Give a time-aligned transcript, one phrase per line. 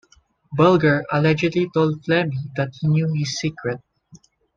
[0.57, 3.79] Bulger allegedly told Flemmi that he knew his secret.